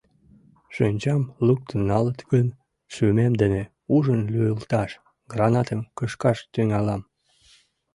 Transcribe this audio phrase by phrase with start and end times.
[0.75, 2.47] Шинчам луктын налыт гын,
[2.93, 3.63] шӱмем дене
[3.95, 4.91] ужын лӱйылташ,
[5.31, 7.01] гранатым кышкаш тӱҥалам.